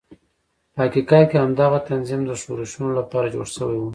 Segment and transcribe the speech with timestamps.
[0.73, 3.85] په حقیقت کې همدغه تنظیم د ښورښونو لپاره جوړ شوی و.